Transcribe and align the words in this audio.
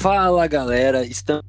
Fala 0.00 0.46
galera, 0.46 1.04
estamos 1.04 1.44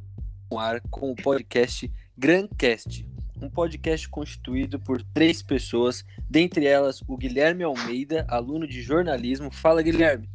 no 0.52 0.60
ar 0.60 0.82
com 0.90 1.10
o 1.10 1.16
podcast 1.16 1.90
Grandcast, 2.18 3.08
um 3.42 3.50
podcast 3.50 4.10
constituído 4.10 4.78
por 4.78 5.02
três 5.02 5.42
pessoas, 5.42 6.04
dentre 6.30 6.66
elas 6.66 7.02
o 7.08 7.16
Guilherme 7.16 7.64
Almeida, 7.64 8.26
aluno 8.28 8.68
de 8.68 8.82
jornalismo. 8.82 9.50
Fala 9.50 9.82
Guilherme. 9.82 10.28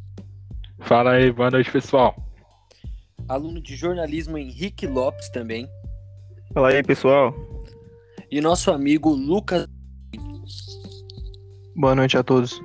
Fala 0.79 1.11
aí, 1.11 1.31
boa 1.31 1.51
noite 1.51 1.71
pessoal. 1.71 2.15
Aluno 3.29 3.61
de 3.61 3.75
jornalismo 3.75 4.35
Henrique 4.35 4.87
Lopes 4.87 5.29
também. 5.29 5.69
Fala 6.55 6.69
aí 6.69 6.81
pessoal. 6.81 7.35
E 8.31 8.41
nosso 8.41 8.71
amigo 8.71 9.11
Lucas. 9.11 9.67
Boa 11.75 11.93
noite 11.93 12.17
a 12.17 12.23
todos. 12.23 12.59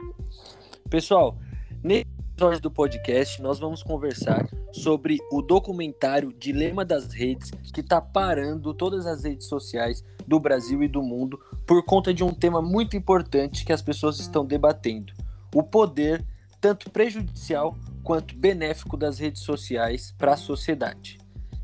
Pessoal, 0.88 1.38
nesse 1.84 2.21
episódio 2.42 2.60
do 2.60 2.70
podcast 2.72 3.40
nós 3.40 3.60
vamos 3.60 3.84
conversar 3.84 4.48
sobre 4.72 5.16
o 5.30 5.40
documentário 5.40 6.32
Dilema 6.32 6.84
das 6.84 7.12
Redes, 7.12 7.52
que 7.72 7.80
está 7.80 8.00
parando 8.00 8.74
todas 8.74 9.06
as 9.06 9.22
redes 9.22 9.46
sociais 9.46 10.02
do 10.26 10.40
Brasil 10.40 10.82
e 10.82 10.88
do 10.88 11.04
mundo 11.04 11.38
por 11.64 11.84
conta 11.84 12.12
de 12.12 12.24
um 12.24 12.34
tema 12.34 12.60
muito 12.60 12.96
importante 12.96 13.64
que 13.64 13.72
as 13.72 13.80
pessoas 13.80 14.18
estão 14.18 14.44
debatendo: 14.44 15.12
o 15.54 15.62
poder, 15.62 16.26
tanto 16.60 16.90
prejudicial 16.90 17.76
quanto 18.02 18.36
benéfico 18.36 18.96
das 18.96 19.20
redes 19.20 19.42
sociais 19.42 20.12
para 20.18 20.32
a 20.32 20.36
sociedade. 20.36 21.18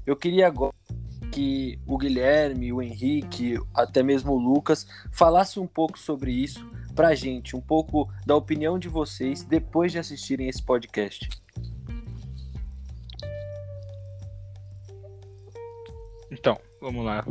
Eu 0.06 0.14
queria 0.14 0.46
agora 0.46 0.76
que 1.38 1.78
o 1.86 1.96
Guilherme, 1.96 2.72
o 2.72 2.82
Henrique, 2.82 3.60
até 3.72 4.02
mesmo 4.02 4.32
o 4.32 4.38
Lucas 4.40 4.88
falassem 5.12 5.62
um 5.62 5.68
pouco 5.68 5.96
sobre 5.96 6.32
isso 6.32 6.68
pra 6.96 7.14
gente, 7.14 7.54
um 7.54 7.60
pouco 7.60 8.12
da 8.26 8.34
opinião 8.34 8.76
de 8.76 8.88
vocês 8.88 9.44
depois 9.44 9.92
de 9.92 10.00
assistirem 10.00 10.48
esse 10.48 10.60
podcast. 10.60 11.28
Então, 16.28 16.58
vamos 16.80 17.04
lá. 17.04 17.24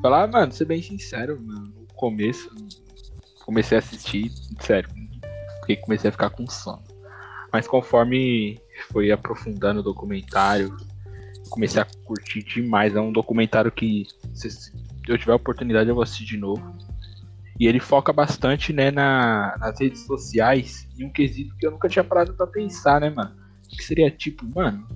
Falar, 0.00 0.26
mano, 0.28 0.50
ser 0.50 0.64
bem 0.64 0.80
sincero, 0.80 1.38
mano, 1.42 1.74
no 1.78 1.86
começo, 1.94 2.50
comecei 3.44 3.76
a 3.76 3.80
assistir, 3.80 4.32
sério, 4.60 4.88
porque 5.58 5.76
comecei 5.76 6.08
a 6.08 6.12
ficar 6.12 6.30
com 6.30 6.48
sono. 6.48 6.82
Mas 7.52 7.68
conforme 7.68 8.58
foi 8.90 9.10
aprofundando 9.10 9.80
o 9.80 9.82
documentário, 9.82 10.74
comecei 11.52 11.80
a 11.80 11.86
curtir 12.04 12.42
demais. 12.42 12.96
É 12.96 13.00
um 13.00 13.12
documentário 13.12 13.70
que, 13.70 14.06
se 14.34 14.72
eu 15.06 15.18
tiver 15.18 15.34
oportunidade, 15.34 15.88
eu 15.88 15.94
vou 15.94 16.02
assistir 16.02 16.24
de 16.24 16.36
novo. 16.36 16.76
E 17.60 17.66
ele 17.66 17.78
foca 17.78 18.12
bastante, 18.12 18.72
né, 18.72 18.90
na, 18.90 19.56
nas 19.58 19.78
redes 19.78 20.06
sociais 20.06 20.88
em 20.98 21.04
um 21.04 21.10
quesito 21.10 21.54
que 21.56 21.66
eu 21.66 21.70
nunca 21.70 21.88
tinha 21.88 22.02
parado 22.02 22.32
pra 22.34 22.46
pensar, 22.46 23.00
né, 23.00 23.10
mano? 23.10 23.36
Que 23.68 23.84
seria 23.84 24.10
tipo, 24.10 24.44
mano, 24.54 24.86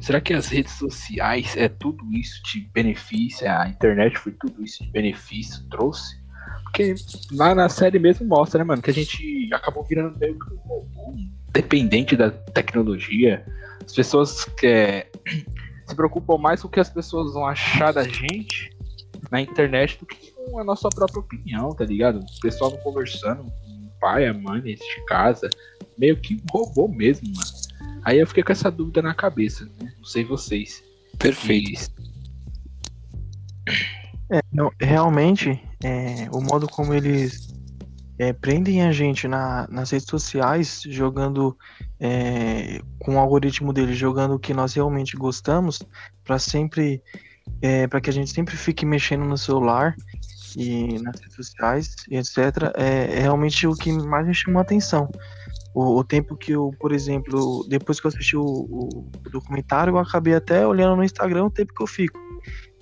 será 0.00 0.20
que 0.20 0.34
as 0.34 0.48
redes 0.48 0.72
sociais 0.72 1.56
é 1.56 1.68
tudo 1.68 2.04
isso 2.12 2.42
de 2.42 2.60
benefício? 2.74 3.48
A 3.48 3.68
internet 3.68 4.18
foi 4.18 4.32
tudo 4.32 4.62
isso 4.62 4.84
de 4.84 4.90
benefício, 4.90 5.64
trouxe? 5.70 6.20
Porque 6.64 6.94
lá 7.32 7.54
na 7.54 7.68
série 7.68 7.98
mesmo 7.98 8.26
mostra, 8.26 8.58
né, 8.58 8.64
mano, 8.64 8.82
que 8.82 8.90
a 8.90 8.94
gente 8.94 9.48
acabou 9.52 9.84
virando 9.84 10.18
meio 10.18 10.38
que 10.38 10.52
um 10.52 11.30
dependente 11.52 12.16
da 12.16 12.30
tecnologia. 12.30 13.44
As 13.84 13.94
pessoas 13.94 14.44
que 14.44 14.66
é, 14.66 15.09
se 15.90 15.96
preocupam 15.96 16.38
mais 16.38 16.62
com 16.62 16.68
o 16.68 16.70
que 16.70 16.80
as 16.80 16.88
pessoas 16.88 17.32
vão 17.32 17.46
achar 17.46 17.92
da 17.92 18.04
gente 18.04 18.70
na 19.30 19.40
internet 19.40 19.98
do 19.98 20.06
que 20.06 20.32
com 20.32 20.58
a 20.58 20.64
nossa 20.64 20.88
própria 20.88 21.20
opinião, 21.20 21.70
tá 21.70 21.84
ligado? 21.84 22.20
O 22.20 22.40
pessoal 22.40 22.70
não 22.70 22.78
conversando 22.78 23.44
com 23.44 23.48
o 23.48 23.90
pai, 24.00 24.26
a 24.26 24.32
mãe 24.32 24.62
de 24.62 25.04
casa, 25.06 25.50
meio 25.98 26.16
que 26.16 26.42
robô 26.50 26.88
mesmo, 26.88 27.28
mano. 27.28 28.00
Aí 28.04 28.18
eu 28.18 28.26
fiquei 28.26 28.42
com 28.42 28.52
essa 28.52 28.70
dúvida 28.70 29.02
na 29.02 29.14
cabeça, 29.14 29.68
né? 29.78 29.92
Não 29.98 30.04
sei 30.04 30.24
vocês. 30.24 30.82
Perfeito. 31.18 31.90
É, 34.32 34.40
não, 34.52 34.72
realmente, 34.80 35.60
é, 35.82 36.28
o 36.32 36.40
modo 36.40 36.66
como 36.68 36.94
eles 36.94 37.48
é, 38.20 38.34
prendem 38.34 38.82
a 38.82 38.92
gente 38.92 39.26
na, 39.26 39.66
nas 39.70 39.92
redes 39.92 40.06
sociais, 40.06 40.82
jogando 40.84 41.56
é, 41.98 42.82
com 42.98 43.14
o 43.14 43.18
algoritmo 43.18 43.72
deles, 43.72 43.96
jogando 43.96 44.34
o 44.34 44.38
que 44.38 44.52
nós 44.52 44.74
realmente 44.74 45.16
gostamos, 45.16 45.80
para 46.22 46.38
sempre, 46.38 47.02
é, 47.62 47.86
para 47.86 47.98
que 47.98 48.10
a 48.10 48.12
gente 48.12 48.30
sempre 48.30 48.58
fique 48.58 48.84
mexendo 48.84 49.24
no 49.24 49.38
celular 49.38 49.96
e 50.54 51.00
nas 51.00 51.18
redes 51.18 51.34
sociais 51.34 51.96
etc. 52.10 52.70
É, 52.76 53.16
é 53.16 53.20
realmente 53.20 53.66
o 53.66 53.74
que 53.74 53.90
mais 53.90 54.26
me 54.26 54.34
chamou 54.34 54.58
a 54.58 54.62
atenção. 54.64 55.08
O, 55.74 55.98
o, 55.98 56.04
tempo 56.04 56.36
que 56.36 56.52
eu, 56.52 56.74
por 56.78 56.92
exemplo, 56.92 57.64
depois 57.70 58.00
que 58.00 58.06
eu 58.06 58.10
assisti 58.10 58.36
o, 58.36 58.42
o, 58.44 59.10
documentário, 59.32 59.92
eu 59.92 59.98
acabei 59.98 60.34
até 60.34 60.66
olhando 60.66 60.96
no 60.96 61.04
Instagram 61.04 61.46
o 61.46 61.50
tempo 61.50 61.72
que 61.72 61.82
eu 61.82 61.86
fico. 61.86 62.20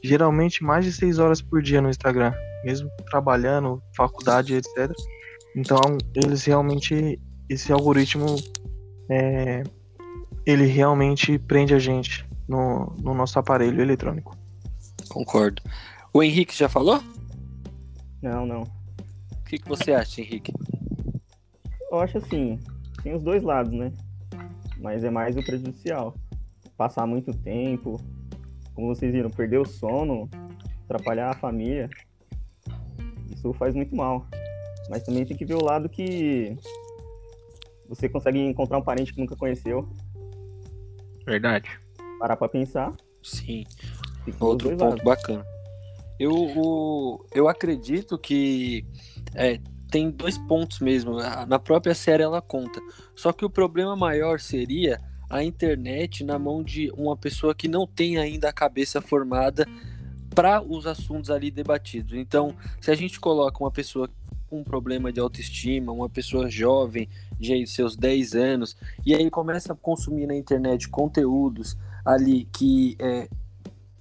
Geralmente 0.03 0.65
mais 0.65 0.85
de 0.85 0.93
seis 0.93 1.21
horas 1.21 1.41
por 1.41 1.63
dia 1.63 1.81
no 1.81 1.91
Instagram, 1.91 2.33
mesmo 2.65 2.91
trabalhando, 3.09 3.81
faculdade, 3.95 4.55
etc. 4.55 4.93
Então 5.59 5.99
eles 6.15 6.45
realmente, 6.45 7.21
esse 7.49 7.73
algoritmo, 7.73 8.37
é, 9.11 9.65
ele 10.47 10.67
realmente 10.67 11.37
prende 11.37 11.75
a 11.75 11.81
gente 11.81 12.25
no, 12.47 12.95
no 13.01 13.13
nosso 13.13 13.41
aparelho 13.41 13.83
eletrônico. 13.83 14.39
Concordo. 15.09 15.61
O 16.15 16.23
Henrique 16.23 16.57
já 16.57 16.69
falou? 16.69 17.03
Não, 18.23 18.47
não. 18.47 18.63
O 18.63 19.45
que, 19.47 19.59
que 19.59 19.69
você 19.69 19.93
acha, 19.93 20.21
Henrique? 20.21 20.53
Eu 21.91 21.99
acho 21.99 22.19
assim, 22.19 22.61
tem 23.03 23.17
os 23.17 23.23
dois 23.23 23.43
lados, 23.43 23.73
né? 23.73 23.93
Mas 24.79 25.03
é 25.03 25.11
mais 25.11 25.37
o 25.37 25.45
prejudicial. 25.45 26.15
Passar 26.77 27.05
muito 27.05 27.33
tempo, 27.33 28.01
como 28.75 28.95
vocês 28.95 29.13
viram, 29.13 29.29
perder 29.29 29.59
o 29.59 29.67
sono, 29.67 30.31
atrapalhar 30.85 31.31
a 31.31 31.37
família. 31.37 31.91
Isso 33.35 33.53
faz 33.55 33.75
muito 33.75 33.97
mal. 33.97 34.25
Mas 34.89 35.03
também 35.03 35.25
tem 35.25 35.37
que 35.37 35.45
ver 35.45 35.55
o 35.55 35.65
lado 35.65 35.89
que 35.89 36.57
você 37.89 38.09
consegue 38.09 38.39
encontrar 38.39 38.79
um 38.79 38.83
parente 38.83 39.13
que 39.13 39.21
nunca 39.21 39.37
conheceu. 39.37 39.89
Verdade. 41.25 41.69
Parar 42.19 42.37
pra 42.37 42.49
pensar. 42.49 42.95
Sim. 43.23 43.65
Outro 44.41 44.71
ponto 44.71 44.85
lados. 44.85 45.05
bacana. 45.05 45.45
Eu, 46.19 46.33
o, 46.33 47.25
eu 47.33 47.49
acredito 47.49 48.19
que 48.19 48.85
é, 49.35 49.61
tem 49.91 50.11
dois 50.11 50.37
pontos 50.37 50.81
mesmo. 50.81 51.17
Na 51.47 51.59
própria 51.59 51.95
série 51.95 52.23
ela 52.23 52.43
conta. 52.43 52.81
Só 53.15 53.33
que 53.33 53.45
o 53.45 53.51
problema 53.51 53.97
maior 53.97 54.41
seria 54.41 55.01
a 55.31 55.45
internet 55.45 56.25
na 56.25 56.39
mão 56.39 56.63
de 56.63 56.91
uma 56.97 57.17
pessoa 57.17 57.55
que 57.55 57.69
não 57.69 57.87
tem 57.87 58.19
ainda 58.19 58.49
a 58.49 58.53
cabeça 58.53 59.01
formada 59.01 59.67
para 60.35 60.63
os 60.63 60.87
assuntos 60.87 61.31
ali 61.31 61.51
debatidos. 61.51 62.15
Então, 62.15 62.55
se 62.81 62.91
a 62.91 62.95
gente 62.95 63.19
coloca 63.21 63.63
uma 63.63 63.71
pessoa 63.71 64.09
com 64.49 64.61
um 64.61 64.65
problema 64.65 65.13
de 65.13 65.21
autoestima, 65.21 65.93
uma 65.93 66.09
pessoa 66.09 66.49
jovem, 66.49 67.09
de 67.39 67.67
seus 67.67 67.97
10 67.97 68.35
anos, 68.35 68.77
e 69.05 69.15
aí 69.15 69.31
começa 69.31 69.73
a 69.73 69.77
consumir 69.77 70.27
na 70.27 70.35
internet 70.35 70.89
conteúdos 70.89 71.77
ali 72.05 72.49
que 72.53 72.97
é, 72.99 73.29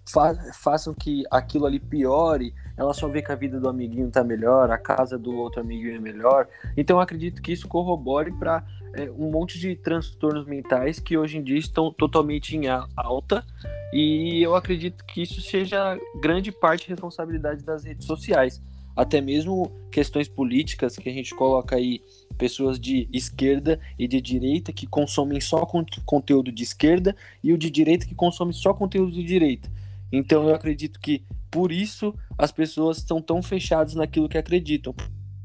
fa 0.08 0.34
façam 0.54 0.94
que 0.94 1.24
aquilo 1.30 1.66
ali 1.66 1.80
piore, 1.80 2.54
ela 2.78 2.94
só 2.94 3.08
vê 3.08 3.22
que 3.22 3.32
a 3.32 3.36
vida 3.36 3.60
do 3.60 3.68
amiguinho 3.68 4.10
tá 4.10 4.24
melhor, 4.24 4.72
a 4.72 4.78
casa 4.78 5.18
do 5.18 5.36
outro 5.36 5.62
amiguinho 5.62 5.96
é 5.96 6.00
melhor. 6.00 6.48
Então 6.76 7.00
acredito 7.00 7.42
que 7.42 7.52
isso 7.52 7.68
corrobore 7.68 8.32
para 8.32 8.64
é, 8.94 9.10
um 9.12 9.30
monte 9.30 9.60
de 9.60 9.76
transtornos 9.76 10.46
mentais 10.46 11.00
que 11.00 11.18
hoje 11.18 11.38
em 11.38 11.44
dia 11.44 11.58
estão 11.58 11.92
totalmente 11.92 12.56
em 12.56 12.68
alta. 12.96 13.44
E 13.92 14.42
eu 14.42 14.56
acredito 14.56 15.06
que 15.06 15.22
isso 15.22 15.42
seja 15.42 15.98
grande 16.22 16.52
parte 16.52 16.90
responsabilidade 16.90 17.64
das 17.64 17.84
redes 17.84 18.06
sociais. 18.06 18.62
Até 18.98 19.22
mesmo 19.22 19.72
questões 19.92 20.28
políticas 20.28 20.96
que 20.96 21.08
a 21.08 21.14
gente 21.14 21.36
coloca 21.36 21.76
aí 21.76 22.02
pessoas 22.36 22.80
de 22.80 23.08
esquerda 23.14 23.80
e 23.98 24.08
de 24.08 24.20
direita 24.20 24.74
que 24.74 24.88
consomem 24.88 25.40
só 25.40 25.68
conteúdo 26.04 26.52
de 26.52 26.64
esquerda 26.64 27.16
e 27.44 27.54
o 27.54 27.58
de 27.60 27.70
direita 27.70 28.08
que 28.08 28.16
consome 28.16 28.54
só 28.54 28.74
conteúdo 28.74 29.12
de 29.12 29.24
direita. 29.24 29.70
Então 30.12 30.50
eu 30.50 30.56
acredito 30.56 31.00
que 31.00 31.24
por 31.52 31.72
isso 31.72 32.12
as 32.36 32.52
pessoas 32.52 32.98
estão 32.98 33.22
tão 33.22 33.44
fechadas 33.44 33.94
naquilo 33.94 34.28
que 34.28 34.38
acreditam. 34.38 34.96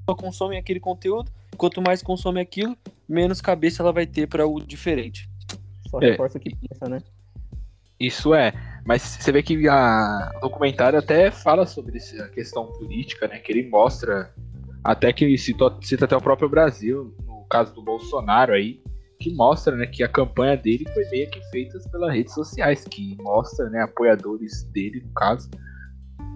Só 0.09 0.15
consomem 0.15 0.59
aquele 0.59 0.81
conteúdo, 0.81 1.31
quanto 1.59 1.83
mais 1.83 2.03
consome 2.03 2.41
aquilo, 2.41 2.75
menos 3.07 3.43
cabeça 3.43 3.83
ela 3.83 3.93
vai 3.93 4.07
ter 4.07 4.29
para 4.29 4.47
o 4.47 4.61
diferente. 4.61 5.29
Só 5.91 5.99
reforça 5.99 6.39
é. 6.39 6.41
que 6.41 6.57
pensa, 6.57 6.89
né? 6.89 7.03
Isso 8.01 8.35
é, 8.35 8.55
mas 8.85 9.03
você 9.03 9.31
vê 9.31 9.43
que 9.43 9.69
a, 9.69 10.33
o 10.37 10.41
documentário 10.41 10.99
até 10.99 11.31
fala 11.31 11.67
sobre 11.67 11.99
a 11.99 12.29
questão 12.29 12.67
política, 12.73 13.29
né? 13.29 13.39
Que 13.39 13.53
ele 13.53 13.69
mostra, 13.69 14.33
até 14.83 15.13
que 15.13 15.37
cita, 15.39 15.77
cita 15.81 16.05
até 16.05 16.17
o 16.17 16.21
próprio 16.21 16.49
Brasil, 16.49 17.15
no 17.25 17.45
caso 17.49 17.73
do 17.75 17.83
Bolsonaro 17.83 18.53
aí, 18.53 18.83
que 19.21 19.33
mostra 19.33 19.77
né, 19.77 19.87
que 19.87 20.03
a 20.03 20.09
campanha 20.09 20.57
dele 20.57 20.85
foi 20.93 21.05
meio 21.11 21.31
que 21.31 21.41
feita 21.51 21.79
pelas 21.91 22.13
redes 22.13 22.35
sociais, 22.35 22.85
que 22.85 23.17
mostra 23.23 23.71
né, 23.71 23.83
apoiadores 23.83 24.65
dele, 24.73 25.01
no 25.01 25.13
caso, 25.13 25.49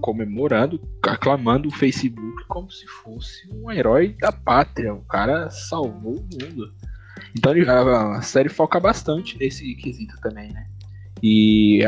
comemorando, 0.01 0.81
aclamando 1.03 1.69
o 1.69 1.73
Facebook 1.73 2.45
como 2.47 2.71
se 2.71 2.87
fosse 2.87 3.49
um 3.53 3.73
herói 3.73 4.17
da 4.21 4.31
pátria. 4.31 4.95
O 4.95 5.05
cara 5.07 5.51
salvou 5.51 6.15
o 6.15 6.23
mundo. 6.23 6.73
Então 7.37 7.53
a, 7.53 8.19
a 8.19 8.23
série 8.23 8.49
foca 8.49 8.79
bastante 8.79 9.37
nesse 9.37 9.75
quesito 9.75 10.15
também, 10.21 10.53
né? 10.53 10.69
E 11.23 11.83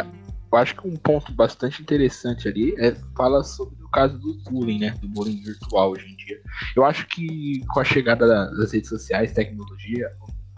eu 0.50 0.58
acho 0.58 0.74
que 0.76 0.88
um 0.88 0.96
ponto 0.96 1.32
bastante 1.32 1.82
interessante 1.82 2.48
ali 2.48 2.74
é 2.78 2.94
fala 3.16 3.44
sobre 3.44 3.82
o 3.82 3.88
caso 3.88 4.18
do 4.18 4.34
bullying, 4.50 4.78
né? 4.78 4.90
Do 5.00 5.08
bullying 5.08 5.42
virtual 5.42 5.90
hoje 5.90 6.10
em 6.10 6.16
dia. 6.16 6.40
Eu 6.74 6.84
acho 6.84 7.06
que 7.06 7.60
com 7.68 7.80
a 7.80 7.84
chegada 7.84 8.26
das 8.26 8.72
redes 8.72 8.88
sociais, 8.88 9.32
tecnologia, 9.32 10.10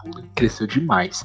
o 0.03 0.09
bullying 0.09 0.29
cresceu 0.35 0.65
demais. 0.65 1.23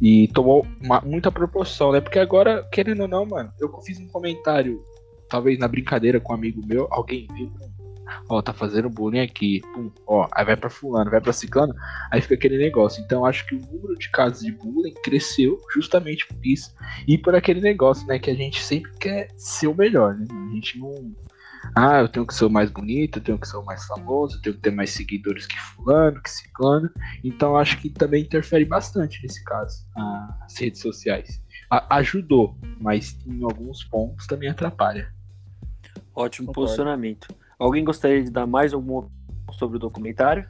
E 0.00 0.28
tomou 0.28 0.66
uma, 0.80 1.00
muita 1.00 1.30
proporção, 1.30 1.92
né? 1.92 2.00
Porque 2.00 2.18
agora, 2.18 2.66
querendo 2.72 3.02
ou 3.02 3.08
não, 3.08 3.26
mano, 3.26 3.52
eu 3.60 3.72
fiz 3.82 3.98
um 3.98 4.08
comentário, 4.08 4.82
talvez 5.28 5.58
na 5.58 5.68
brincadeira 5.68 6.20
com 6.20 6.32
um 6.32 6.36
amigo 6.36 6.64
meu, 6.66 6.88
alguém 6.90 7.26
viu, 7.34 7.52
ó, 8.28 8.40
tá 8.42 8.52
fazendo 8.52 8.88
bullying 8.88 9.20
aqui, 9.20 9.60
pum, 9.74 9.90
ó, 10.06 10.28
aí 10.32 10.44
vai 10.44 10.56
pra 10.56 10.70
fulano, 10.70 11.10
vai 11.10 11.20
pra 11.20 11.32
ciclano, 11.32 11.74
aí 12.10 12.20
fica 12.20 12.34
aquele 12.34 12.58
negócio. 12.58 13.02
Então 13.04 13.24
acho 13.24 13.46
que 13.46 13.54
o 13.54 13.60
número 13.60 13.96
de 13.96 14.10
casos 14.10 14.44
de 14.44 14.52
bullying 14.52 14.94
cresceu 15.02 15.58
justamente 15.74 16.26
por 16.26 16.44
isso. 16.44 16.74
E 17.06 17.16
por 17.18 17.34
aquele 17.34 17.60
negócio, 17.60 18.06
né, 18.06 18.18
que 18.18 18.30
a 18.30 18.34
gente 18.34 18.62
sempre 18.62 18.90
quer 18.98 19.28
ser 19.36 19.66
o 19.66 19.74
melhor, 19.74 20.14
né? 20.14 20.26
A 20.30 20.54
gente 20.54 20.78
não. 20.78 21.14
Ah, 21.76 22.00
eu 22.00 22.08
tenho 22.08 22.26
que 22.26 22.34
ser 22.34 22.44
o 22.44 22.50
mais 22.50 22.70
bonito, 22.70 23.18
eu 23.18 23.22
tenho 23.22 23.38
que 23.38 23.46
ser 23.46 23.56
o 23.56 23.64
mais 23.64 23.84
famoso, 23.84 24.36
eu 24.36 24.42
tenho 24.42 24.56
que 24.56 24.62
ter 24.62 24.72
mais 24.72 24.90
seguidores 24.90 25.46
que 25.46 25.58
fulano, 25.60 26.20
que 26.20 26.30
ciclano. 26.30 26.90
Então 27.22 27.56
acho 27.56 27.78
que 27.78 27.88
também 27.88 28.22
interfere 28.24 28.64
bastante 28.64 29.22
nesse 29.22 29.42
caso, 29.44 29.86
as 30.44 30.58
redes 30.58 30.80
sociais. 30.80 31.40
A 31.70 31.96
ajudou, 31.96 32.58
mas 32.80 33.16
em 33.26 33.42
alguns 33.44 33.84
pontos 33.84 34.26
também 34.26 34.48
atrapalha. 34.48 35.08
Ótimo 36.14 36.48
Concordo. 36.48 36.66
posicionamento. 36.66 37.28
Alguém 37.58 37.84
gostaria 37.84 38.22
de 38.22 38.30
dar 38.30 38.46
mais 38.46 38.72
alguma 38.72 39.00
opinião 39.00 39.22
sobre 39.52 39.76
o 39.76 39.80
documentário? 39.80 40.48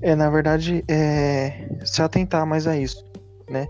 É, 0.00 0.14
na 0.14 0.28
verdade, 0.28 0.84
é 0.88 1.68
se 1.84 2.02
atentar 2.02 2.46
mais 2.46 2.66
a 2.66 2.76
isso, 2.76 3.04
né? 3.48 3.66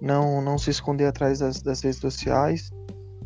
Não, 0.00 0.42
não 0.42 0.58
se 0.58 0.70
esconder 0.70 1.06
atrás 1.06 1.38
das, 1.38 1.62
das 1.62 1.82
redes 1.82 2.00
sociais, 2.00 2.70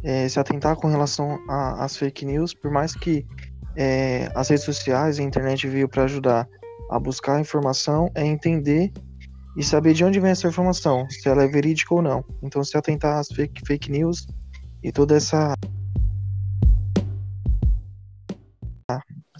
é, 0.03 0.29
se 0.29 0.39
atentar 0.39 0.77
com 0.77 0.89
relação 0.89 1.39
às 1.49 1.97
fake 1.97 2.25
news, 2.27 2.53
por 2.53 2.71
mais 2.71 2.95
que 2.95 3.27
é, 3.77 4.31
as 4.35 4.49
redes 4.49 4.65
sociais, 4.65 5.19
a 5.19 5.23
internet 5.23 5.67
veio 5.67 5.89
para 5.89 6.05
ajudar 6.05 6.49
a 6.91 6.99
buscar 6.99 7.41
informação, 7.41 8.11
é 8.15 8.25
entender 8.25 8.93
e 9.57 9.63
saber 9.63 9.95
de 9.95 10.05
onde 10.05 10.21
vem 10.21 10.31
essa 10.31 10.49
informação, 10.49 11.09
se 11.09 11.29
ela 11.29 11.45
é 11.45 11.49
verídica 11.49 11.95
ou 11.95 12.03
não. 12.03 12.25
Então, 12.43 12.63
se 12.65 12.77
atentar 12.77 13.19
às 13.19 13.29
fake, 13.29 13.63
fake 13.67 13.91
news 13.91 14.27
e 14.83 14.91
toda 14.91 15.17
essa 15.17 15.55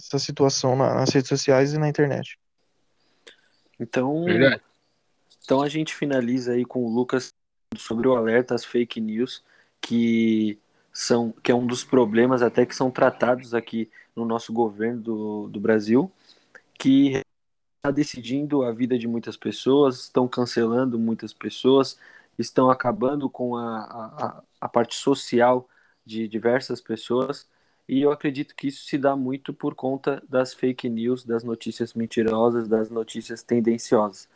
essa 0.07 0.19
situação 0.19 0.75
nas 0.75 1.09
redes 1.09 1.29
sociais 1.29 1.73
e 1.73 1.77
na 1.77 1.87
internet. 1.87 2.37
Então, 3.79 4.25
Verdade. 4.25 4.61
então 5.43 5.61
a 5.61 5.69
gente 5.69 5.95
finaliza 5.95 6.53
aí 6.53 6.65
com 6.65 6.85
o 6.85 6.93
Lucas 6.93 7.33
sobre 7.77 8.07
o 8.07 8.15
alerta 8.15 8.53
às 8.53 8.65
fake 8.65 8.99
news, 8.99 9.43
que 9.81 10.59
são 10.91 11.31
que 11.43 11.51
é 11.51 11.55
um 11.55 11.65
dos 11.65 11.83
problemas 11.83 12.41
até 12.41 12.65
que 12.65 12.75
são 12.75 12.91
tratados 12.91 13.53
aqui 13.53 13.89
no 14.15 14.25
nosso 14.25 14.53
governo 14.53 15.01
do, 15.01 15.47
do 15.47 15.59
Brasil, 15.59 16.11
que 16.77 17.21
está 17.77 17.91
decidindo 17.91 18.63
a 18.63 18.71
vida 18.71 18.97
de 18.97 19.07
muitas 19.07 19.35
pessoas, 19.35 20.01
estão 20.01 20.27
cancelando 20.27 20.99
muitas 20.99 21.33
pessoas, 21.33 21.97
estão 22.37 22.69
acabando 22.69 23.29
com 23.29 23.57
a, 23.57 23.79
a, 23.79 24.43
a 24.61 24.69
parte 24.69 24.95
social 24.95 25.67
de 26.05 26.27
diversas 26.27 26.79
pessoas 26.79 27.47
e 27.87 28.01
eu 28.01 28.11
acredito 28.11 28.55
que 28.55 28.67
isso 28.67 28.85
se 28.85 28.97
dá 28.97 29.15
muito 29.15 29.53
por 29.53 29.75
conta 29.75 30.23
das 30.27 30.53
fake 30.53 30.89
news, 30.89 31.25
das 31.25 31.43
notícias 31.43 31.93
mentirosas, 31.93 32.67
das 32.67 32.89
notícias 32.89 33.43
tendenciosas. 33.43 34.29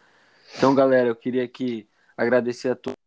Então, 0.57 0.75
galera, 0.75 1.09
eu 1.09 1.15
queria 1.15 1.43
aqui 1.43 1.87
agradecer 2.15 2.69
a 2.69 2.75
todos, 2.75 2.97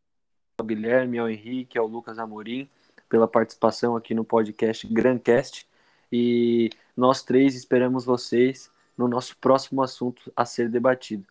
ao 0.58 0.66
Guilherme, 0.66 1.18
ao 1.18 1.28
Henrique, 1.28 1.78
ao 1.78 1.86
Lucas 1.86 2.18
Amorim, 2.18 2.68
pela 3.08 3.28
participação 3.28 3.96
aqui 3.96 4.14
no 4.14 4.24
podcast 4.24 4.86
Grandcast. 4.86 5.66
E 6.12 6.70
nós 6.96 7.22
três 7.22 7.54
esperamos 7.54 8.04
vocês 8.04 8.70
no 8.96 9.08
nosso 9.08 9.36
próximo 9.38 9.82
assunto 9.82 10.32
a 10.34 10.44
ser 10.44 10.68
debatido. 10.68 11.26